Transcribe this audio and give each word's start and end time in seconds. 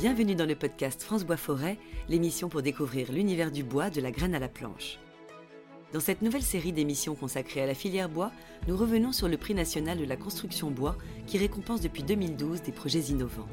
Bienvenue 0.00 0.36
dans 0.36 0.46
le 0.46 0.54
podcast 0.54 1.02
France 1.02 1.24
Bois 1.24 1.36
Forêt, 1.36 1.76
l'émission 2.08 2.48
pour 2.48 2.62
découvrir 2.62 3.10
l'univers 3.10 3.50
du 3.50 3.64
bois 3.64 3.90
de 3.90 4.00
la 4.00 4.12
graine 4.12 4.32
à 4.32 4.38
la 4.38 4.48
planche. 4.48 4.96
Dans 5.92 5.98
cette 5.98 6.22
nouvelle 6.22 6.44
série 6.44 6.72
d'émissions 6.72 7.16
consacrées 7.16 7.62
à 7.62 7.66
la 7.66 7.74
filière 7.74 8.08
bois, 8.08 8.30
nous 8.68 8.76
revenons 8.76 9.10
sur 9.10 9.26
le 9.26 9.36
prix 9.36 9.54
national 9.54 9.98
de 9.98 10.04
la 10.04 10.16
construction 10.16 10.70
bois 10.70 10.94
qui 11.26 11.36
récompense 11.36 11.80
depuis 11.80 12.04
2012 12.04 12.62
des 12.62 12.70
projets 12.70 13.10
innovants. 13.10 13.48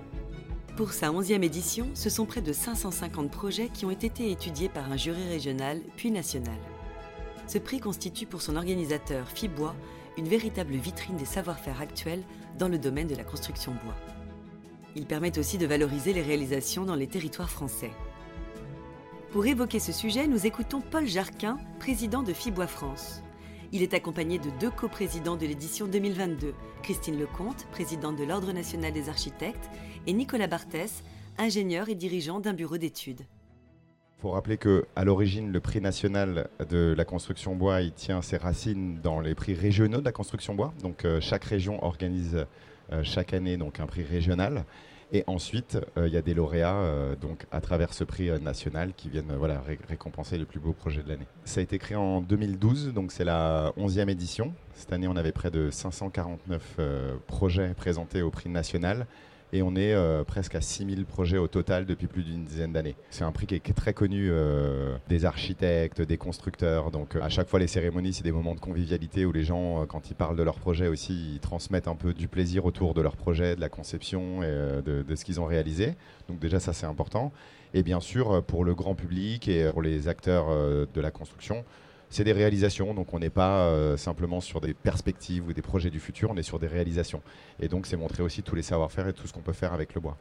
Pour 0.77 0.93
sa 0.93 1.09
11e 1.09 1.41
édition, 1.41 1.89
ce 1.95 2.11
sont 2.11 2.27
près 2.27 2.43
de 2.43 2.53
550 2.53 3.31
projets 3.31 3.69
qui 3.69 3.85
ont 3.85 3.91
été 3.91 4.29
étudiés 4.29 4.69
par 4.69 4.91
un 4.91 4.97
jury 4.97 5.27
régional 5.27 5.81
puis 5.97 6.11
national. 6.11 6.59
Ce 7.47 7.57
prix 7.57 7.79
constitue 7.79 8.27
pour 8.27 8.43
son 8.43 8.55
organisateur 8.55 9.29
Fibois 9.29 9.75
une 10.15 10.27
véritable 10.27 10.75
vitrine 10.75 11.17
des 11.17 11.25
savoir-faire 11.25 11.81
actuels 11.81 12.23
dans 12.59 12.67
le 12.67 12.77
domaine 12.77 13.07
de 13.07 13.15
la 13.15 13.23
construction 13.23 13.71
bois. 13.83 14.14
Il 14.95 15.05
permet 15.05 15.37
aussi 15.37 15.57
de 15.57 15.65
valoriser 15.65 16.13
les 16.13 16.21
réalisations 16.21 16.85
dans 16.85 16.95
les 16.95 17.07
territoires 17.07 17.49
français. 17.49 17.91
Pour 19.31 19.45
évoquer 19.45 19.79
ce 19.79 19.91
sujet, 19.91 20.27
nous 20.27 20.45
écoutons 20.45 20.79
Paul 20.79 21.05
Jarquin, 21.05 21.57
président 21.79 22.23
de 22.23 22.31
Fibois 22.31 22.67
France. 22.67 23.21
Il 23.73 23.81
est 23.81 23.93
accompagné 23.93 24.39
de 24.39 24.49
deux 24.61 24.71
coprésidents 24.71 25.35
de 25.35 25.45
l'édition 25.45 25.87
2022, 25.87 26.53
Christine 26.81 27.19
Lecomte, 27.19 27.67
présidente 27.71 28.15
de 28.15 28.23
l'Ordre 28.23 28.53
national 28.53 28.93
des 28.93 29.09
architectes, 29.09 29.69
et 30.07 30.13
Nicolas 30.13 30.47
Barthès, 30.47 31.03
ingénieur 31.37 31.89
et 31.89 31.95
dirigeant 31.95 32.39
d'un 32.39 32.53
bureau 32.53 32.77
d'études. 32.77 33.21
Il 34.17 34.21
faut 34.21 34.29
rappeler 34.29 34.55
que 34.55 34.85
à 34.95 35.03
l'origine, 35.03 35.51
le 35.51 35.59
prix 35.59 35.81
national 35.81 36.49
de 36.69 36.93
la 36.95 37.03
construction 37.03 37.53
bois, 37.53 37.81
tient 37.89 38.21
ses 38.21 38.37
racines 38.37 39.01
dans 39.01 39.19
les 39.19 39.35
prix 39.35 39.55
régionaux 39.55 39.99
de 39.99 40.05
la 40.05 40.13
construction 40.13 40.55
bois. 40.55 40.73
Donc 40.81 41.03
euh, 41.03 41.19
chaque 41.19 41.43
région 41.43 41.83
organise 41.83 42.45
chaque 43.03 43.33
année 43.33 43.57
donc 43.57 43.79
un 43.79 43.85
prix 43.85 44.03
régional. 44.03 44.65
Et 45.11 45.23
ensuite, 45.27 45.77
euh, 45.97 46.07
il 46.07 46.13
y 46.13 46.17
a 46.17 46.21
des 46.21 46.33
lauréats 46.33 47.15
donc 47.21 47.45
à 47.51 47.61
travers 47.61 47.93
ce 47.93 48.03
prix 48.03 48.29
national 48.41 48.93
qui 48.95 49.09
viennent 49.09 49.33
voilà, 49.37 49.61
récompenser 49.87 50.37
les 50.37 50.45
plus 50.45 50.59
beaux 50.59 50.73
projets 50.73 51.03
de 51.03 51.09
l'année. 51.09 51.27
Ça 51.45 51.59
a 51.59 51.63
été 51.63 51.77
créé 51.77 51.95
en 51.95 52.21
2012, 52.21 52.93
donc 52.93 53.11
c'est 53.11 53.23
la 53.23 53.71
11e 53.77 54.09
édition. 54.09 54.53
Cette 54.73 54.91
année, 54.91 55.07
on 55.07 55.15
avait 55.15 55.31
près 55.31 55.51
de 55.51 55.69
549 55.69 56.79
projets 57.27 57.73
présentés 57.75 58.21
au 58.21 58.31
prix 58.31 58.49
national 58.49 59.05
et 59.53 59.61
on 59.61 59.75
est 59.75 59.93
euh, 59.93 60.23
presque 60.23 60.55
à 60.55 60.61
6000 60.61 61.05
projets 61.05 61.37
au 61.37 61.47
total 61.47 61.85
depuis 61.85 62.07
plus 62.07 62.23
d'une 62.23 62.43
dizaine 62.43 62.73
d'années. 62.73 62.95
C'est 63.09 63.23
un 63.23 63.31
prix 63.31 63.47
qui 63.47 63.55
est, 63.55 63.73
très 63.75 63.93
connu 63.93 64.29
euh, 64.29 64.97
des 65.07 65.25
architectes, 65.25 66.01
des 66.01 66.17
constructeurs. 66.17 66.91
Donc 66.91 67.15
euh, 67.15 67.21
à 67.21 67.29
chaque 67.29 67.47
fois 67.47 67.59
les 67.59 67.67
cérémonies, 67.67 68.13
c'est 68.13 68.23
des 68.23 68.31
moments 68.31 68.55
de 68.55 68.59
convivialité 68.59 69.25
où 69.25 69.31
les 69.31 69.43
gens, 69.43 69.85
quand 69.87 70.09
ils 70.09 70.15
parlent 70.15 70.35
de 70.35 70.43
leur 70.43 70.59
projet 70.59 70.87
aussi, 70.87 71.35
ils 71.35 71.39
transmettent 71.39 71.87
un 71.87 71.95
peu 71.95 72.13
du 72.13 72.27
plaisir 72.27 72.65
autour 72.65 72.93
de 72.93 73.01
leur 73.01 73.15
projet, 73.15 73.55
de 73.55 73.61
la 73.61 73.69
conception 73.69 74.43
et 74.43 74.81
de, 74.85 75.03
de 75.03 75.15
ce 75.15 75.23
qu'ils 75.23 75.39
ont 75.39 75.45
réalisé. 75.45 75.95
Donc 76.27 76.39
déjà 76.39 76.59
ça 76.59 76.73
c'est 76.73 76.85
important. 76.85 77.31
Et 77.73 77.83
bien 77.83 77.99
sûr 77.99 78.43
pour 78.43 78.63
le 78.65 78.73
grand 78.73 78.95
public 78.95 79.47
et 79.47 79.69
pour 79.71 79.81
les 79.81 80.07
acteurs 80.07 80.47
de 80.47 81.01
la 81.01 81.11
construction, 81.11 81.63
c'est 82.15 82.23
des 82.23 82.31
réalisations, 82.31 82.93
donc 82.93 83.13
on 83.13 83.19
n'est 83.19 83.29
pas 83.29 83.65
euh, 83.65 83.97
simplement 83.97 84.39
sur 84.39 84.61
des 84.61 84.73
perspectives 84.73 85.45
ou 85.47 85.51
des 85.51 85.61
projets 85.61 85.89
du 85.89 85.99
futur, 85.99 86.31
on 86.31 86.37
est 86.37 86.43
sur 86.43 86.59
des 86.59 86.67
réalisations. 86.67 87.21
Et 87.59 87.67
donc 87.67 87.85
c'est 87.85 87.97
montrer 87.97 88.23
aussi 88.23 88.41
tous 88.41 88.55
les 88.55 88.61
savoir-faire 88.61 89.09
et 89.09 89.13
tout 89.13 89.27
ce 89.27 89.33
qu'on 89.33 89.41
peut 89.41 89.51
faire 89.51 89.73
avec 89.73 89.93
le 89.93 89.99
bois. 89.99 90.17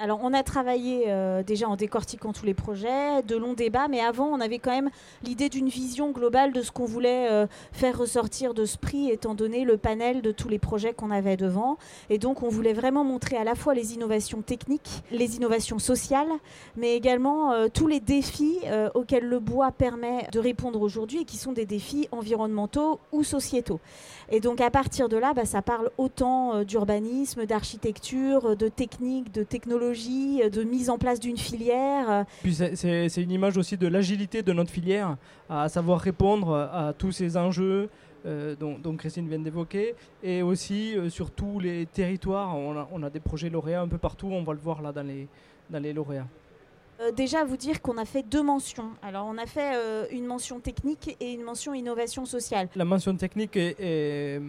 Alors, 0.00 0.20
on 0.22 0.32
a 0.32 0.44
travaillé 0.44 1.06
euh, 1.08 1.42
déjà 1.42 1.68
en 1.68 1.74
décortiquant 1.74 2.32
tous 2.32 2.46
les 2.46 2.54
projets, 2.54 3.20
de 3.24 3.34
longs 3.34 3.54
débats, 3.54 3.88
mais 3.88 3.98
avant, 3.98 4.28
on 4.28 4.40
avait 4.40 4.60
quand 4.60 4.70
même 4.70 4.90
l'idée 5.24 5.48
d'une 5.48 5.68
vision 5.68 6.12
globale 6.12 6.52
de 6.52 6.62
ce 6.62 6.70
qu'on 6.70 6.84
voulait 6.84 7.28
euh, 7.32 7.48
faire 7.72 7.98
ressortir 7.98 8.54
de 8.54 8.64
ce 8.64 8.78
prix, 8.78 9.10
étant 9.10 9.34
donné 9.34 9.64
le 9.64 9.76
panel 9.76 10.22
de 10.22 10.30
tous 10.30 10.48
les 10.48 10.60
projets 10.60 10.92
qu'on 10.92 11.10
avait 11.10 11.36
devant. 11.36 11.78
Et 12.10 12.18
donc, 12.18 12.44
on 12.44 12.48
voulait 12.48 12.74
vraiment 12.74 13.02
montrer 13.02 13.38
à 13.38 13.42
la 13.42 13.56
fois 13.56 13.74
les 13.74 13.94
innovations 13.94 14.40
techniques, 14.40 15.02
les 15.10 15.34
innovations 15.34 15.80
sociales, 15.80 16.30
mais 16.76 16.94
également 16.94 17.50
euh, 17.50 17.66
tous 17.66 17.88
les 17.88 17.98
défis 17.98 18.60
auxquels 18.94 19.26
le 19.26 19.40
bois 19.40 19.72
permet 19.72 20.28
de 20.30 20.38
répondre 20.38 20.80
aujourd'hui 20.80 21.22
et 21.22 21.24
qui 21.24 21.38
sont 21.38 21.52
des 21.52 21.66
défis 21.66 22.06
environnementaux 22.12 23.00
ou 23.10 23.24
sociétaux. 23.24 23.80
Et 24.30 24.38
donc, 24.38 24.60
à 24.60 24.70
partir 24.70 25.08
de 25.08 25.16
là, 25.16 25.34
bah, 25.34 25.44
ça 25.44 25.60
parle 25.60 25.90
autant 25.98 26.62
d'urbanisme, 26.62 27.46
d'architecture, 27.46 28.56
de 28.56 28.68
technique, 28.68 29.32
de 29.32 29.42
technologie 29.42 29.87
euh, 29.90 30.50
de 30.50 30.62
mise 30.62 30.90
en 30.90 30.98
place 30.98 31.20
d'une 31.20 31.36
filière. 31.36 32.24
Puis 32.42 32.54
c'est 32.54 33.22
une 33.22 33.30
image 33.30 33.56
aussi 33.56 33.76
de 33.76 33.86
l'agilité 33.86 34.42
de 34.42 34.52
notre 34.52 34.70
filière, 34.70 35.16
à 35.48 35.68
savoir 35.68 36.00
répondre 36.00 36.54
à 36.54 36.92
tous 36.96 37.12
ces 37.12 37.36
enjeux. 37.36 37.88
Euh, 38.26 38.56
dont, 38.56 38.96
Christine 38.96 39.28
vient 39.28 39.38
d'évoquer, 39.38 39.94
et 40.24 40.42
aussi 40.42 40.96
euh, 40.96 41.08
sur 41.08 41.30
tous 41.30 41.60
les 41.60 41.86
territoires. 41.86 42.56
On 42.56 43.02
a, 43.02 43.10
des 43.10 43.20
projets 43.20 43.48
lauréats 43.48 43.80
un 43.80 43.86
peu 43.86 43.96
partout, 43.96 44.26
on 44.26 44.42
va 44.42 44.52
le 44.52 44.58
voir 44.58 44.82
là 44.82 44.92
dans 44.92 45.06
les 45.82 45.92
lauréats. 45.92 46.26
Euh, 47.00 47.12
déjà 47.12 47.44
vous 47.44 47.56
dire 47.56 47.80
qu'on 47.80 47.96
a 47.96 48.04
fait 48.04 48.24
deux 48.24 48.42
mentions. 48.42 48.90
Alors 49.02 49.26
on 49.30 49.38
a 49.38 49.46
fait 49.46 49.76
euh, 49.76 50.06
une 50.10 50.26
mention 50.26 50.58
technique 50.58 51.16
et 51.20 51.32
une 51.32 51.42
mention 51.42 51.72
innovation 51.72 52.24
sociale. 52.24 52.68
La 52.74 52.84
mention 52.84 53.14
technique 53.14 53.56
euh, 53.56 54.40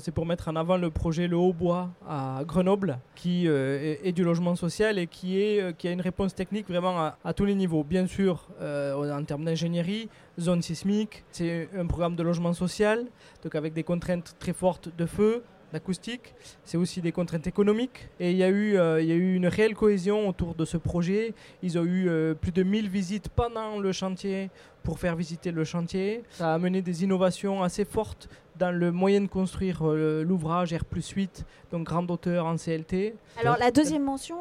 c'est 0.00 0.10
pour 0.10 0.26
mettre 0.26 0.48
en 0.48 0.56
avant 0.56 0.76
le 0.76 0.90
projet 0.90 1.28
Le 1.28 1.36
Haut-Bois 1.36 1.90
à 2.08 2.42
Grenoble 2.44 2.98
qui 3.14 3.46
est, 3.46 4.12
du 4.12 4.24
logement 4.24 4.56
social 4.56 4.98
et 4.98 5.06
qui, 5.06 5.40
est, 5.40 5.76
qui 5.76 5.86
a 5.88 5.92
une 5.92 6.00
réponse 6.00 6.34
technique 6.34 6.68
vraiment 6.68 7.12
à 7.24 7.32
tous 7.34 7.44
les 7.44 7.54
niveaux. 7.54 7.84
Bien 7.84 8.06
sûr 8.06 8.48
en 8.60 9.24
termes 9.24 9.44
d'ingénierie, 9.44 10.08
zone 10.40 10.62
sismique, 10.62 11.24
c'est 11.30 11.68
un 11.76 11.86
programme 11.86 12.16
de 12.16 12.22
logement 12.22 12.52
social 12.52 13.06
donc 13.42 13.54
avec 13.54 13.72
des 13.72 13.82
contraintes 13.82 14.34
très 14.38 14.52
fortes 14.52 14.88
de 14.96 15.06
feu, 15.06 15.42
l'acoustique, 15.72 16.34
c'est 16.64 16.76
aussi 16.76 17.00
des 17.00 17.12
contraintes 17.12 17.46
économiques. 17.46 18.08
Et 18.20 18.30
il 18.30 18.36
y, 18.36 18.42
a 18.42 18.48
eu, 18.48 18.76
euh, 18.76 19.02
y 19.02 19.12
a 19.12 19.14
eu 19.14 19.34
une 19.34 19.46
réelle 19.46 19.74
cohésion 19.74 20.28
autour 20.28 20.54
de 20.54 20.64
ce 20.64 20.76
projet. 20.76 21.34
Ils 21.62 21.78
ont 21.78 21.84
eu 21.84 22.08
euh, 22.08 22.34
plus 22.34 22.52
de 22.52 22.62
1000 22.62 22.88
visites 22.88 23.28
pendant 23.28 23.78
le 23.78 23.92
chantier 23.92 24.50
pour 24.82 24.98
faire 24.98 25.16
visiter 25.16 25.50
le 25.50 25.64
chantier. 25.64 26.22
Ça 26.30 26.52
a 26.52 26.54
amené 26.54 26.82
des 26.82 27.02
innovations 27.02 27.62
assez 27.62 27.84
fortes 27.84 28.28
dans 28.58 28.70
le 28.70 28.92
moyen 28.92 29.20
de 29.20 29.26
construire 29.26 29.80
euh, 29.82 30.22
l'ouvrage 30.22 30.72
R 30.72 30.84
8, 30.92 31.44
donc 31.72 31.84
grande 31.84 32.10
hauteur 32.10 32.46
en 32.46 32.56
CLT. 32.56 33.14
Alors 33.40 33.56
la 33.58 33.70
deuxième 33.70 34.04
mention, 34.04 34.36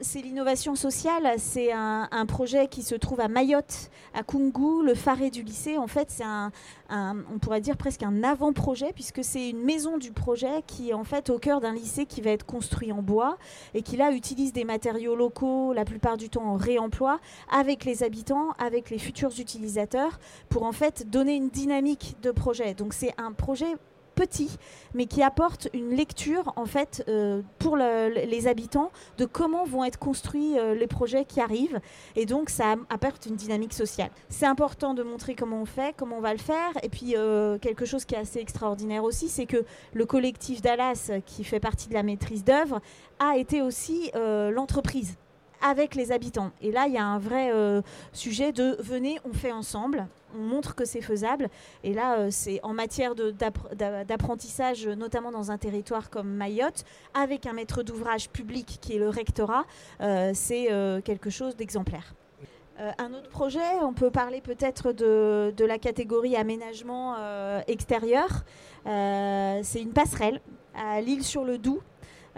c'est 0.00 0.20
l'innovation 0.20 0.74
sociale. 0.74 1.34
C'est 1.38 1.72
un, 1.72 2.08
projet 2.26 2.68
qui 2.68 2.82
se 2.82 2.94
trouve 2.94 3.20
à 3.20 3.28
Mayotte, 3.28 3.90
à 4.14 4.22
Kungu, 4.22 4.84
le 4.84 4.94
phare 4.94 5.30
du 5.30 5.42
lycée. 5.42 5.78
En 5.78 5.86
fait, 5.86 6.10
c'est 6.10 6.24
un, 6.24 6.50
on 6.90 7.38
pourrait 7.38 7.60
dire 7.60 7.76
presque 7.76 8.02
un 8.02 8.22
avant-projet, 8.22 8.92
puisque 8.94 9.24
c'est 9.24 9.50
une 9.50 9.62
maison 9.62 9.98
du 9.98 10.12
projet 10.12 10.62
qui 10.66 10.90
est 10.90 10.94
en 10.94 11.04
fait 11.04 11.30
au 11.30 11.38
cœur 11.38 11.60
d'un 11.60 11.72
lycée 11.72 12.06
qui 12.06 12.20
va 12.20 12.30
être 12.30 12.46
construit 12.46 12.92
en 12.92 13.02
bois 13.02 13.38
et 13.74 13.82
qui 13.82 13.96
là 13.96 14.12
utilise 14.12 14.52
des 14.52 14.64
matériaux 14.64 15.16
locaux, 15.16 15.72
la 15.72 15.84
plupart 15.84 16.16
du 16.16 16.28
temps 16.28 16.44
en 16.44 16.56
réemploi, 16.56 17.20
avec 17.50 17.84
les 17.84 18.02
habitants, 18.02 18.50
avec 18.58 18.90
les 18.90 18.98
futurs 18.98 19.32
utilisateurs, 19.38 20.18
pour 20.48 20.64
en 20.64 20.72
fait 20.72 21.08
donner 21.08 21.34
une 21.36 21.48
dynamique 21.48 22.16
de 22.22 22.30
projet. 22.30 22.74
Donc 22.74 22.92
c'est 22.92 23.14
un 23.18 23.32
projet 23.32 23.74
petit, 24.18 24.58
mais 24.94 25.06
qui 25.06 25.22
apporte 25.22 25.68
une 25.72 25.94
lecture 25.94 26.52
en 26.56 26.66
fait 26.66 27.04
euh, 27.08 27.40
pour 27.60 27.76
les 27.76 28.48
habitants 28.48 28.90
de 29.16 29.26
comment 29.26 29.64
vont 29.64 29.84
être 29.84 29.98
construits 29.98 30.58
euh, 30.58 30.74
les 30.74 30.88
projets 30.88 31.24
qui 31.24 31.40
arrivent. 31.40 31.78
Et 32.16 32.26
donc 32.26 32.50
ça 32.50 32.74
apporte 32.90 33.26
une 33.26 33.36
dynamique 33.36 33.72
sociale. 33.72 34.10
C'est 34.28 34.46
important 34.46 34.92
de 34.92 35.04
montrer 35.04 35.36
comment 35.36 35.62
on 35.62 35.66
fait, 35.66 35.94
comment 35.96 36.18
on 36.18 36.20
va 36.20 36.32
le 36.32 36.40
faire. 36.40 36.72
Et 36.82 36.88
puis 36.88 37.14
euh, 37.16 37.58
quelque 37.58 37.84
chose 37.84 38.04
qui 38.04 38.16
est 38.16 38.18
assez 38.18 38.40
extraordinaire 38.40 39.04
aussi, 39.04 39.28
c'est 39.28 39.46
que 39.46 39.64
le 39.92 40.04
collectif 40.04 40.62
Dallas, 40.62 41.12
qui 41.24 41.44
fait 41.44 41.60
partie 41.60 41.88
de 41.88 41.94
la 41.94 42.02
maîtrise 42.02 42.42
d'œuvre, 42.42 42.80
a 43.20 43.36
été 43.36 43.62
aussi 43.62 44.10
l'entreprise 44.14 45.16
avec 45.62 45.94
les 45.94 46.12
habitants. 46.12 46.50
Et 46.60 46.70
là, 46.70 46.86
il 46.86 46.94
y 46.94 46.98
a 46.98 47.04
un 47.04 47.18
vrai 47.18 47.50
euh, 47.52 47.82
sujet 48.12 48.52
de 48.52 48.76
venez, 48.80 49.18
on 49.24 49.32
fait 49.32 49.52
ensemble, 49.52 50.06
on 50.34 50.42
montre 50.42 50.74
que 50.74 50.84
c'est 50.84 51.00
faisable. 51.00 51.48
Et 51.84 51.94
là, 51.94 52.18
euh, 52.18 52.28
c'est 52.30 52.60
en 52.62 52.74
matière 52.74 53.14
d'apprentissage, 53.14 54.86
notamment 54.86 55.30
dans 55.30 55.50
un 55.50 55.58
territoire 55.58 56.10
comme 56.10 56.28
Mayotte, 56.28 56.84
avec 57.14 57.46
un 57.46 57.52
maître 57.52 57.82
d'ouvrage 57.82 58.28
public 58.30 58.78
qui 58.80 58.96
est 58.96 58.98
le 58.98 59.08
rectorat, 59.08 59.64
euh, 60.00 60.32
c'est 60.34 60.68
quelque 61.04 61.30
chose 61.30 61.56
d'exemplaire. 61.56 62.14
un 62.98 63.12
autre 63.12 63.28
projet, 63.28 63.60
on 63.82 63.92
peut 63.92 64.10
parler 64.10 64.40
peut-être 64.40 64.92
de, 64.92 65.64
la 65.64 65.78
catégorie 65.78 66.36
aménagement 66.36 67.16
extérieur. 67.66 68.44
c'est 68.84 69.82
une 69.82 69.92
passerelle 69.92 70.40
à 70.74 71.00
l'île 71.00 71.24
sur 71.24 71.44
le 71.44 71.58
Doubs 71.58 71.82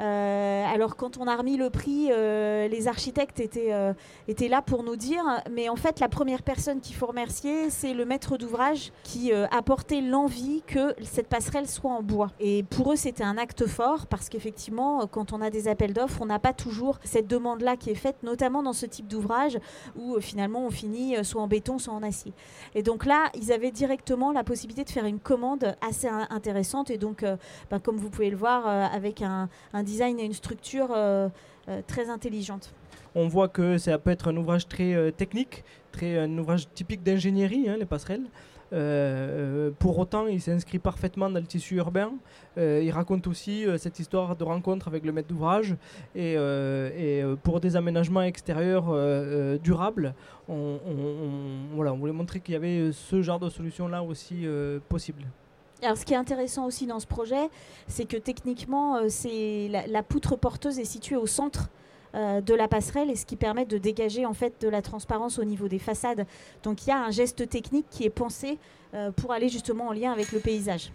alors 0.05 0.97
quand 0.97 1.19
on 1.19 1.27
a 1.27 1.37
remis 1.37 1.57
le 1.57 1.69
prix, 1.69 2.09
euh, 2.11 2.69
les 2.69 2.89
architectes 2.89 3.41
étaient, 3.41 3.73
euh, 3.73 3.93
étaient 4.29 4.49
là 4.49 4.63
pour 4.63 4.83
nous 4.83 4.97
dire, 4.97 5.23
mais 5.51 5.69
en 5.69 5.77
fait 5.77 6.01
la 6.01 6.09
première 6.09 6.43
personne 6.43 6.81
qu'il 6.81 6.97
faut 6.97 7.07
remercier, 7.07 7.71
c'est 7.71 7.93
le 7.93 8.05
maître 8.05 8.37
d'ouvrage 8.37 8.93
qui 9.03 9.33
a 9.33 9.63
porté 9.63 10.01
l'envie 10.01 10.63
que 10.67 10.95
cette 11.03 11.29
passerelle 11.29 11.69
soit 11.69 11.91
en 11.91 12.03
bois. 12.03 12.31
Et 12.41 12.63
pour 12.63 12.93
eux 12.93 12.97
c'était 12.97 13.25
un 13.25 13.37
acte 13.37 13.67
fort 13.67 14.07
parce 14.07 14.29
qu'effectivement 14.29 15.07
quand 15.07 15.33
on 15.33 15.41
a 15.41 15.51
des 15.51 15.69
appels 15.69 15.93
d'offres, 15.93 16.19
on 16.23 16.27
n'a 16.27 16.39
pas 16.39 16.53
toujours 16.53 16.99
cette 17.05 17.27
demande-là 17.27 17.77
qui 17.77 17.91
est 17.91 17.95
faite, 17.95 18.17
notamment 18.23 18.63
dans 18.63 18.73
ce 18.73 18.87
type 18.87 19.09
d'ouvrage 19.09 19.59
où 19.97 20.19
finalement 20.21 20.65
on 20.65 20.71
finit 20.71 21.23
soit 21.25 21.43
en 21.43 21.49
béton, 21.49 21.79
soit 21.79 21.95
en 21.95 22.03
acier. 22.03 22.33
Et 22.75 22.83
donc 22.83 23.05
là, 23.05 23.31
ils 23.35 23.53
avaient 23.53 23.71
directement 23.71 24.33
la 24.33 24.45
possibilité 24.45 24.85
de 24.85 24.91
faire 24.91 25.05
une 25.05 25.21
commande 25.21 25.77
assez 25.87 26.09
intéressante 26.09 26.91
et 26.91 26.99
donc 26.99 27.25
ben, 27.71 27.79
comme 27.81 27.97
vous 27.97 28.11
pouvez 28.11 28.31
le 28.31 28.37
voir 28.37 28.67
avec 28.67 29.23
un, 29.23 29.49
un 29.73 29.83
et 30.19 30.25
une 30.25 30.33
structure 30.33 30.97
très 31.87 32.09
intelligente. 32.09 32.73
On 33.15 33.27
voit 33.29 33.49
que 33.49 33.79
ça 33.79 33.99
peut 33.99 34.11
être 34.11 34.29
un 34.29 34.37
ouvrage 34.37 34.69
très 34.69 35.13
technique, 35.13 35.65
très, 35.93 36.19
un 36.19 36.39
ouvrage 36.39 36.69
typique 36.73 37.03
d'ingénierie, 37.03 37.69
hein, 37.69 37.77
les 37.79 37.87
passerelles. 37.87 38.29
Euh, 38.73 39.71
pour 39.79 39.99
autant, 39.99 40.27
il 40.27 40.41
s'inscrit 40.41 40.79
parfaitement 40.79 41.29
dans 41.29 41.41
le 41.41 41.47
tissu 41.47 41.77
urbain. 41.77 42.13
Euh, 42.59 42.81
il 42.83 42.91
raconte 42.91 43.27
aussi 43.27 43.67
euh, 43.67 43.79
cette 43.79 43.99
histoire 43.99 44.37
de 44.37 44.45
rencontre 44.45 44.89
avec 44.89 45.05
le 45.05 45.13
maître 45.13 45.29
d'ouvrage. 45.29 45.77
Et, 46.15 46.37
pour 47.43 47.61
des 47.61 47.77
aménagements 47.77 48.23
extérieurs 48.23 48.95
durables, 49.59 50.15
on 50.49 50.79
voulait 51.99 52.13
montrer 52.13 52.41
qu'il 52.41 52.55
y 52.55 52.57
avait 52.57 52.93
ce 52.93 53.23
genre 53.23 53.39
de 53.39 53.49
solution-là 53.49 54.03
aussi 54.03 54.47
possible. 54.89 55.25
Alors, 55.83 55.97
ce 55.97 56.05
qui 56.05 56.13
est 56.13 56.17
intéressant 56.17 56.67
aussi 56.67 56.87
dans 56.87 57.01
ce 57.01 57.07
projet, 57.07 57.49
c'est 57.89 58.05
que 58.05 58.17
techniquement, 58.17 59.09
c'est 59.09 59.71
la, 59.89 60.03
poutre 60.03 60.37
porteuse 60.37 60.79
est 60.79 60.85
située 60.85 61.17
au 61.17 61.27
centre 61.27 61.71
euh, 62.17 62.41
de 62.41 62.55
la 62.55 62.67
passerelle 62.67 63.09
et 63.09 63.15
ce 63.15 63.25
qui 63.25 63.37
permet 63.37 63.65
de 63.65 63.79
dégager 63.79 64.27
en 64.27 64.35
fait 64.35 64.61
de 64.61 64.69
la 64.69 64.83
transparence 64.83 65.39
au 65.39 65.45
niveau 65.45 65.69
des 65.69 65.79
façades. 65.79 66.27
Donc 66.65 66.85
il 66.85 66.89
y 66.89 66.93
a 66.93 66.99
un 66.99 67.13
geste 67.13 67.49
technique 67.49 67.87
qui 67.89 68.05
est 68.05 68.11
pensé 68.11 68.59
euh, 68.95 69.13
pour 69.13 69.33
aller 69.33 69.49
justement 69.49 69.87
en 69.89 69.93
lien 69.93 70.11
avec 70.11 70.33
le 70.33 70.41
paysage. 70.41 70.91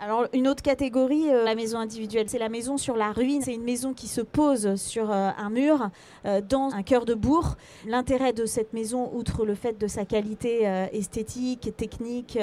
Alors 0.00 0.26
une 0.32 0.46
autre 0.46 0.62
catégorie, 0.62 1.28
euh, 1.28 1.42
la 1.42 1.56
maison 1.56 1.80
individuelle, 1.80 2.28
c'est 2.28 2.38
la 2.38 2.48
maison 2.48 2.76
sur 2.76 2.96
la 2.96 3.10
ruine. 3.10 3.42
C'est 3.42 3.54
une 3.54 3.64
maison 3.64 3.94
qui 3.94 4.06
se 4.06 4.20
pose 4.20 4.76
sur 4.76 5.10
euh, 5.10 5.30
un 5.36 5.50
mur 5.50 5.90
euh, 6.24 6.40
dans 6.40 6.72
un 6.72 6.84
cœur 6.84 7.04
de 7.04 7.14
bourg. 7.14 7.56
L'intérêt 7.84 8.32
de 8.32 8.46
cette 8.46 8.72
maison, 8.72 9.10
outre 9.12 9.44
le 9.44 9.56
fait 9.56 9.76
de 9.76 9.88
sa 9.88 10.04
qualité 10.04 10.62
esthétique, 10.92 11.76
technique 11.76 12.38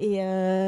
et 0.00 0.16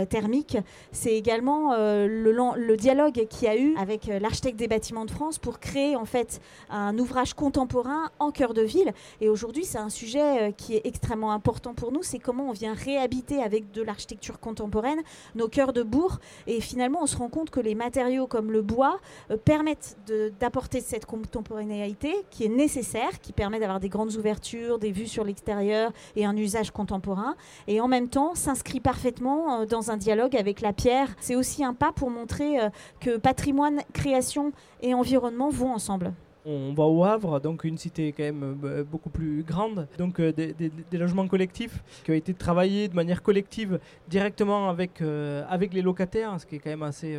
thermique, 0.09 0.57
c'est 0.93 1.15
également 1.15 1.75
le, 1.77 2.77
dialogue 2.77 3.27
qu'il 3.29 3.49
y 3.49 3.51
a 3.51 3.57
eu 3.57 3.75
avec 3.77 4.07
l'architecte 4.07 4.59
des 4.59 4.69
bâtiments 4.69 5.05
de 5.05 5.11
France 5.11 5.39
pour 5.39 5.59
créer 5.59 5.97
en 5.97 6.05
fait 6.05 6.41
un 6.71 6.99
ouvrage 6.99 7.35
contemporain 7.35 8.11
en 8.19 8.31
cœur 8.31 8.55
de 8.55 8.63
ville. 8.63 8.93
Et 9.21 9.29
aujourd'hui, 9.29 9.65
c'est 9.65 9.79
un 9.79 9.91
sujet 9.91 10.55
qui 10.57 10.77
est 10.77 10.83
extrêmement 10.85 11.33
important 11.33 11.75
pour 11.75 11.93
nous. 11.93 12.03
C'est 12.03 12.19
comment 12.19 12.49
on 12.49 12.53
vient 12.53 12.75
réhabiter 12.75 13.43
avec 13.43 13.71
de 13.73 13.83
l'architecture 13.83 14.39
contemporaine 14.39 15.01
nos 15.35 15.49
cœurs 15.49 15.73
de 15.73 15.83
bourg 15.83 16.19
et 16.47 16.61
finalement, 16.61 17.01
on 17.03 17.07
se 17.07 17.17
rend 17.17 17.29
compte 17.29 17.51
que 17.51 17.61
les 17.61 17.75
matériaux 17.75 18.27
comme 18.27 18.53
le 18.53 18.63
bois 18.63 18.99
euh, 19.31 19.37
permettent 19.37 19.97
d'apporter 20.39 20.81
cette 20.81 21.07
contemporanéité 21.07 22.15
qui 22.31 22.45
est 22.45 22.49
nécessaire, 22.49 23.21
qui 23.21 23.33
permet 23.33 23.61
d'avoir 23.61 23.81
des 23.81 23.89
grandes 23.89 24.15
ouvertures, 24.17 24.79
des 24.79 24.93
vues 24.93 25.07
sur 25.07 25.25
l'extérieur 25.25 25.93
et 26.17 26.25
un 26.25 26.37
usage 26.37 26.71
contemporain. 26.71 27.37
Et 27.67 27.81
en 27.81 27.89
même 27.89 28.09
temps, 28.09 28.35
s'inscrit 28.35 28.81
parfaitement 28.81 29.61
euh, 29.61 29.67
dans 29.67 29.91
un 29.91 29.97
dialogue 29.97 30.37
avec 30.37 30.61
la 30.61 30.73
pierre. 30.73 31.09
C'est 31.21 31.37
aussi 31.37 31.65
un 31.65 31.75
pas 31.75 31.93
pour 31.93 32.11
montrer 32.11 32.61
euh, 32.61 32.69
que 33.01 33.17
patrimoine, 33.17 33.81
création 33.93 34.53
et 34.83 34.95
environnement 34.95 35.51
vont 35.51 35.73
ensemble. 35.73 36.13
On 36.47 36.73
va 36.73 36.85
au 36.85 37.05
Havre, 37.05 37.39
donc 37.39 37.65
une 37.65 37.77
cité 37.77 38.13
quand 38.13 38.23
même 38.23 38.59
euh, 38.65 38.83
beaucoup 38.83 39.11
plus 39.11 39.43
grande, 39.43 39.87
donc 39.99 40.21
euh, 40.21 40.33
des, 40.33 40.99
logements 40.99 41.29
collectifs 41.29 41.83
qui 42.03 42.13
ont 42.13 42.15
été 42.15 42.33
travaillés 42.33 42.89
de 42.89 42.95
manière 42.95 43.23
collective 43.23 43.79
directement 44.09 44.71
avec, 44.71 45.03
euh, 45.03 45.45
les 45.73 45.83
locataires, 45.83 46.41
ce 46.41 46.47
qui 46.47 46.57
est 46.57 46.59
quand 46.59 46.71
même 46.71 46.83
assez, 46.83 47.19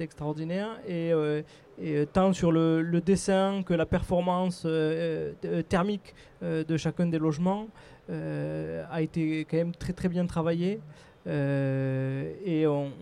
extraordinaire. 0.00 0.78
Et, 0.86 1.12
tant 2.12 2.34
sur 2.34 2.52
le, 2.52 3.00
dessin 3.00 3.62
que 3.64 3.72
la 3.72 3.86
performance 3.86 4.66
thermique 5.70 6.14
de 6.42 6.76
chacun 6.76 7.06
des 7.06 7.18
logements 7.18 7.68
a 8.10 9.00
été 9.00 9.46
quand 9.50 9.56
même 9.56 9.74
très 9.74 10.08
bien 10.10 10.26
travaillé. 10.26 10.80
et 11.26 12.66
on 12.66 12.92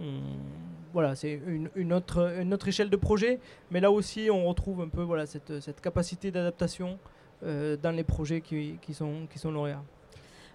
voilà, 0.93 1.15
c'est 1.15 1.41
une, 1.75 1.93
autre, 1.93 2.33
une 2.41 2.55
autre 2.55 2.69
échelle 2.69 2.91
de 2.91 2.97
projet, 2.97 3.41
mais 3.71 3.81
là 3.81 3.91
aussi 3.91 4.29
on 4.31 4.47
retrouve 4.47 4.81
un 4.81 4.89
peu 4.89 5.03
voilà, 5.03 5.27
cette, 5.27 5.81
capacité 5.81 6.31
d'adaptation 6.31 6.99
euh, 7.45 7.77
dans 7.77 7.93
les 7.93 8.05
projets 8.05 8.41
qui 8.41 8.95
sont 8.95 9.51
lauréats. 9.51 9.85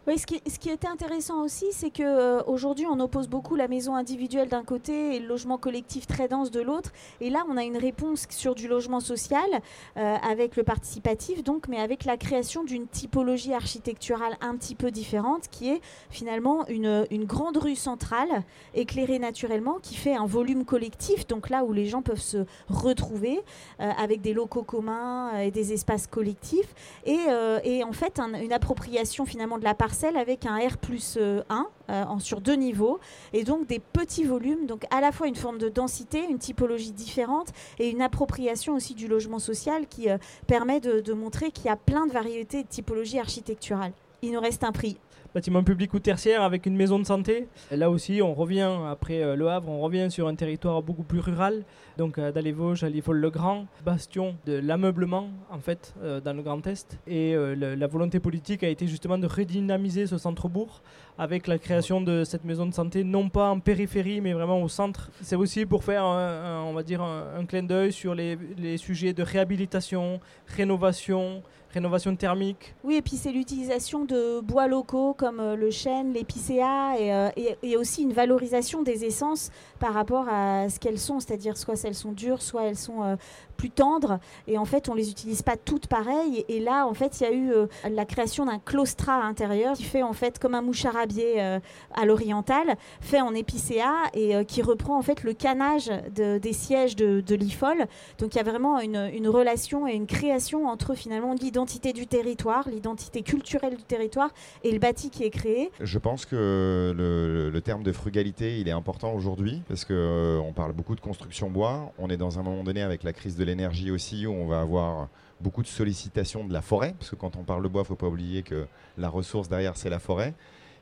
Oui, 0.05 0.19
ce 0.19 0.25
qui, 0.25 0.69
était 0.69 0.89
intéressant 0.89 1.41
aussi, 1.43 1.67
c'est 1.71 1.89
qu'aujourd'hui, 1.89 2.85
euh, 2.85 2.89
on 2.91 2.99
oppose 2.99 3.29
beaucoup 3.29 3.55
la 3.55 3.69
maison 3.69 3.95
individuelle 3.95 4.49
d'un 4.49 4.65
côté 4.65 5.15
et 5.15 5.19
le 5.19 5.27
logement 5.27 5.57
collectif 5.57 6.07
très 6.07 6.27
dense 6.27 6.51
de 6.51 6.59
l'autre. 6.59 6.91
Et 7.21 7.29
là, 7.29 7.45
on 7.49 7.55
a 7.55 7.63
une 7.63 7.77
réponse 7.77 8.27
sur 8.29 8.53
du 8.53 8.67
logement 8.67 8.99
social 8.99 9.47
euh, 9.95 10.15
avec 10.21 10.57
le 10.57 10.63
participatif, 10.63 11.41
donc, 11.41 11.69
mais 11.69 11.79
avec 11.79 12.03
la 12.03 12.17
création 12.17 12.65
d'une 12.65 12.85
typologie 12.85 13.53
architecturale 13.53 14.33
un 14.41 14.57
petit 14.57 14.75
peu 14.75 14.91
différente, 14.91 15.47
qui 15.49 15.69
est 15.69 15.79
finalement 16.09 16.67
une, 16.67 17.05
grande 17.23 17.55
rue 17.55 17.77
centrale 17.77 18.43
éclairée 18.73 19.19
naturellement, 19.19 19.77
qui 19.81 19.95
fait 19.95 20.15
un 20.15 20.25
volume 20.25 20.65
collectif, 20.65 21.27
donc 21.27 21.49
là 21.49 21.63
où 21.63 21.71
les 21.71 21.85
gens 21.85 22.01
peuvent 22.01 22.19
se 22.19 22.45
retrouver 22.67 23.39
euh, 23.79 23.89
avec 23.97 24.19
des 24.19 24.33
locaux 24.33 24.63
communs 24.63 25.37
et 25.37 25.51
des 25.51 25.71
espaces 25.71 26.07
collectifs, 26.07 26.75
et, 27.05 27.83
en 27.85 27.93
fait 27.93 28.19
une 28.19 28.51
appropriation 28.51 29.25
finalement 29.25 29.57
de 29.57 29.63
la 29.63 29.73
avec 30.15 30.45
un 30.45 30.57
R 30.57 30.77
plus 30.77 31.17
1 31.17 31.21
euh, 31.21 31.43
euh, 31.89 32.19
sur 32.19 32.41
deux 32.41 32.55
niveaux 32.55 32.99
et 33.31 33.43
donc 33.43 33.67
des 33.67 33.79
petits 33.79 34.23
volumes, 34.23 34.65
donc 34.65 34.85
à 34.89 35.01
la 35.01 35.11
fois 35.11 35.27
une 35.27 35.35
forme 35.35 35.59
de 35.59 35.69
densité, 35.69 36.25
une 36.27 36.39
typologie 36.39 36.91
différente 36.91 37.49
et 37.79 37.89
une 37.89 38.01
appropriation 38.01 38.75
aussi 38.75 38.95
du 38.95 39.07
logement 39.07 39.39
social 39.39 39.87
qui 39.87 40.09
euh, 40.09 40.17
permet 40.47 40.79
de, 40.79 40.99
de 40.99 41.13
montrer 41.13 41.51
qu'il 41.51 41.65
y 41.65 41.69
a 41.69 41.75
plein 41.75 42.07
de 42.07 42.11
variétés 42.11 42.63
de 42.63 42.67
typologies 42.67 43.19
architecturales. 43.19 43.93
Il 44.23 44.31
nous 44.31 44.41
reste 44.41 44.63
un 44.63 44.71
prix 44.71 44.97
bâtiment 45.33 45.63
public 45.63 45.93
ou 45.95 45.99
tertiaire 45.99 46.43
avec 46.43 46.67
une 46.67 46.75
maison 46.75 46.99
de 46.99 47.05
santé. 47.05 47.47
là 47.71 47.89
aussi, 47.89 48.21
on 48.21 48.33
revient, 48.33 48.69
après 48.89 49.23
euh, 49.23 49.35
Le 49.35 49.47
Havre, 49.49 49.69
on 49.69 49.79
revient 49.81 50.11
sur 50.11 50.27
un 50.27 50.35
territoire 50.35 50.83
beaucoup 50.83 51.03
plus 51.03 51.19
rural. 51.19 51.63
Donc 51.97 52.17
euh, 52.17 52.31
les 52.41 52.51
Vosges, 52.51 52.83
à 52.83 52.89
le 52.89 53.29
grand 53.29 53.65
bastion 53.83 54.35
de 54.45 54.53
l'ameublement, 54.53 55.29
en 55.49 55.59
fait, 55.59 55.95
euh, 56.03 56.21
dans 56.21 56.33
le 56.33 56.43
Grand 56.43 56.65
Est. 56.67 56.99
Et 57.07 57.35
la 57.35 57.87
volonté 57.87 58.19
politique 58.19 58.63
a 58.63 58.67
été 58.67 58.87
justement 58.87 59.17
de 59.17 59.27
redynamiser 59.27 60.07
ce 60.07 60.17
centre-bourg 60.17 60.81
avec 61.17 61.47
la 61.47 61.57
création 61.57 62.01
de 62.01 62.23
cette 62.23 62.43
maison 62.43 62.65
de 62.65 62.73
santé, 62.73 63.03
non 63.03 63.29
pas 63.29 63.49
en 63.49 63.59
périphérie, 63.59 64.21
mais 64.21 64.33
vraiment 64.33 64.61
au 64.61 64.67
centre. 64.67 65.09
C'est 65.21 65.35
aussi 65.35 65.65
pour 65.65 65.83
faire, 65.83 66.03
on 66.05 66.73
va 66.73 66.83
dire, 66.83 67.01
un, 67.01 67.45
clin 67.45 67.63
d'œil 67.63 67.91
sur 67.91 68.15
les 68.15 68.77
sujets 68.77 69.13
de 69.13 69.23
réhabilitation, 69.23 70.19
rénovation, 70.47 71.43
rénovation 71.73 72.15
thermique. 72.15 72.75
Oui, 72.83 72.95
et 72.95 73.01
puis 73.01 73.17
c'est 73.17 73.31
l'utilisation 73.31 74.05
de 74.05 74.39
bois 74.41 74.67
locaux 74.67 75.13
comme 75.13 75.39
euh, 75.39 75.55
le 75.55 75.71
chêne, 75.71 76.13
l'épicéa, 76.13 76.95
euh, 76.99 77.29
et, 77.63 77.77
aussi 77.77 78.03
une 78.03 78.13
valorisation 78.13 78.83
des 78.83 79.03
essences 79.05 79.49
par 79.79 79.93
rapport 79.93 80.27
à 80.29 80.69
ce 80.69 80.79
qu'elles 80.79 80.99
sont, 80.99 81.19
c'est-à-dire 81.19 81.57
soit 81.57 81.83
elles 81.83 81.95
sont 81.95 82.11
dures, 82.11 82.41
soit 82.41 82.63
elles 82.65 82.77
sont 82.77 83.03
euh, 83.03 83.15
plus 83.57 83.71
tendres, 83.71 84.19
et 84.47 84.57
en 84.57 84.65
fait 84.65 84.89
on 84.89 84.93
les 84.93 85.09
utilise 85.09 85.41
pas 85.41 85.57
toutes 85.57 85.87
pareilles. 85.87 86.45
Et, 86.47 86.59
là, 86.59 86.85
en 86.85 86.93
fait, 86.93 87.19
il 87.19 87.23
y 87.23 87.25
a 87.27 87.33
eu 87.33 87.51
la 87.89 88.05
création 88.05 88.45
d'un 88.45 88.59
claustrat 88.59 89.23
intérieur 89.23 89.75
qui 89.75 89.83
fait 89.83 90.03
en 90.03 90.13
fait 90.13 90.37
comme 90.39 90.55
un 90.55 90.61
moucharabier 90.61 91.59
à 91.93 92.05
l'oriental, 92.05 92.75
fait 93.01 93.21
en 93.21 93.33
épicéa 93.33 93.93
et 94.13 94.45
qui 94.45 94.61
reprend 94.61 94.97
en 94.97 95.01
fait 95.01 95.23
le 95.23 95.33
canage 95.33 95.91
des 96.11 96.53
sièges 96.53 96.95
de, 96.95 97.21
de 97.21 97.35
l'IFOL. 97.35 97.85
Donc 98.17 98.35
il 98.35 98.37
y 98.37 98.41
a 98.41 98.43
vraiment 98.43 98.79
une, 98.79 99.09
une 99.13 99.27
relation 99.27 99.87
et 99.87 99.93
une 99.93 100.07
création 100.07 100.67
entre 100.67 100.93
finalement 100.95 101.33
l'identité 101.33 101.62
l'identité 101.63 101.93
du 101.93 102.07
territoire, 102.07 102.67
l'identité 102.67 103.21
culturelle 103.21 103.77
du 103.77 103.83
territoire 103.83 104.31
et 104.65 104.71
le 104.73 104.79
bâti 104.79 105.09
qui 105.09 105.23
est 105.23 105.29
créé. 105.29 105.71
Je 105.79 105.97
pense 105.97 106.25
que 106.25 106.93
le, 106.93 107.61
terme 107.61 107.83
de 107.83 107.93
frugalité, 107.93 108.59
il 108.59 108.67
est 108.67 108.73
important 108.73 109.13
aujourd'hui 109.13 109.61
parce 109.69 109.85
qu'on 109.85 109.93
euh, 109.93 110.51
parle 110.53 110.73
beaucoup 110.73 110.93
de 110.93 110.99
construction 110.99 111.49
bois. 111.49 111.93
On 111.97 112.09
est 112.09 112.17
dans 112.17 112.37
un 112.37 112.43
moment 112.43 112.65
donné 112.65 112.81
avec 112.81 113.03
la 113.03 113.13
crise 113.13 113.37
de 113.37 113.45
l'énergie 113.45 113.91
aussi 113.91 114.27
où 114.27 114.33
on 114.33 114.45
va 114.45 114.59
avoir 114.59 115.07
beaucoup 115.39 115.61
de 115.61 115.67
sollicitations 115.67 116.45
de 116.45 116.51
la 116.51 116.61
forêt 116.61 116.95
parce 116.99 117.11
que 117.11 117.15
quand 117.15 117.37
on 117.37 117.43
parle 117.43 117.63
de 117.63 117.69
bois, 117.69 117.83
il 117.83 117.85
ne 117.85 117.87
faut 117.87 117.95
pas 117.95 118.07
oublier 118.07 118.43
que 118.43 118.65
la 118.97 119.07
ressource 119.07 119.47
derrière, 119.47 119.77
c'est 119.77 119.89
la 119.89 119.99
forêt. 119.99 120.33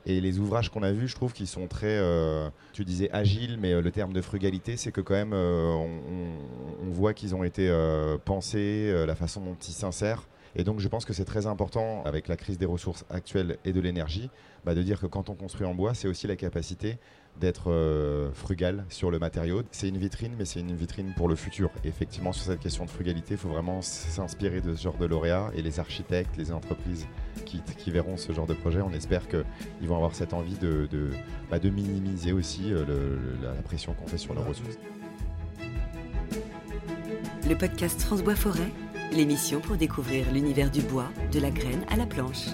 Et 0.08 0.20
les 0.20 0.40
ouvrages 0.40 0.70
qu'on 0.70 0.82
a 0.82 0.92
vus, 0.92 1.10
je 1.10 1.16
trouve 1.16 1.32
qu'ils 1.32 1.46
sont 1.46 1.68
très, 1.68 2.00
euh, 2.00 2.50
tu 2.74 2.84
disais 2.86 3.12
agile, 3.14 3.60
mais 3.62 3.74
euh, 3.74 3.82
le 3.84 3.92
terme 3.92 4.14
de 4.14 4.22
frugalité, 4.22 4.78
c'est 4.78 4.92
que 4.92 5.02
quand 5.02 5.14
même, 5.14 5.34
on, 5.34 5.88
on, 6.88 6.90
voit 6.90 7.14
qu'ils 7.14 7.36
ont 7.36 7.44
été 7.44 7.72
pensés, 8.26 8.92
la 9.06 9.14
façon 9.14 9.42
dont 9.42 9.58
ils 9.68 9.74
s'insèrent. 9.74 10.24
Et 10.56 10.64
donc 10.64 10.80
je 10.80 10.88
pense 10.88 11.06
que 11.06 11.14
c'est 11.14 11.26
très 11.26 11.48
important, 11.48 12.04
avec 12.04 12.28
la 12.28 12.36
crise 12.36 12.58
des 12.58 12.66
ressources 12.66 13.06
actuelles 13.10 13.58
et 13.66 13.74
de 13.74 13.80
l'énergie, 13.80 14.30
bah, 14.66 14.76
de 14.76 14.82
dire 14.82 15.00
que 15.00 15.08
quand 15.08 15.30
on 15.30 15.36
construit 15.36 15.66
en 15.66 15.74
bois, 15.74 15.94
c'est 15.94 16.08
aussi 16.08 16.28
la 16.28 16.36
capacité 16.36 16.98
d'être 17.40 17.72
euh, 17.72 18.32
frugal 18.34 18.86
sur 18.90 19.10
le 19.10 19.20
matériau. 19.20 19.64
C'est 19.72 19.88
une 19.88 19.98
vitrine, 19.98 20.34
mais 20.38 20.46
c'est 20.46 20.60
une 20.60 20.76
vitrine 20.76 21.14
pour 21.16 21.30
le 21.30 21.36
futur. 21.36 21.70
effectivement, 21.84 22.34
sur 22.34 22.44
cette 22.44 22.60
question 22.60 22.86
de 22.86 22.90
frugalité, 22.90 23.36
il 23.36 23.38
faut 23.38 23.50
vraiment 23.50 23.82
s'inspirer 23.82 24.62
de 24.62 24.76
ce 24.76 24.84
genre 24.84 24.98
de 24.98 25.06
lauréats 25.06 25.52
et 25.56 25.62
les 25.62 25.80
architectes, 25.80 26.36
les 26.38 26.52
entreprises 26.52 27.08
qui, 27.46 27.92
verront 27.92 28.16
ce 28.16 28.32
genre 28.32 28.48
de 28.48 28.54
projet, 28.54 28.82
on 28.82 28.92
espère 28.92 29.28
qu'ils 29.28 29.88
vont 29.88 29.96
avoir 29.96 30.16
cette 30.16 30.34
envie 30.34 30.56
de, 30.56 30.88
bah, 31.50 31.60
minimiser 31.60 32.32
aussi 32.32 32.72
euh, 32.72 33.18
la 33.42 33.54
pression 33.64 33.94
qu'on 33.94 34.08
fait 34.08 34.18
sur 34.18 34.34
leurs 34.34 34.48
ressources. 34.48 34.78
Le 37.50 37.56
podcast 37.56 38.02
France 38.02 38.24
Bois 38.24 38.36
Forêt 38.36 38.72
l'émission 39.12 39.60
pour 39.60 39.78
découvrir 39.78 40.32
l'univers 40.32 40.72
du 40.72 40.82
bois, 40.82 41.10
de 41.32 41.40
la 41.40 41.52
graine 41.52 41.86
à 41.90 41.96
la 41.96 42.06
planche. 42.06 42.48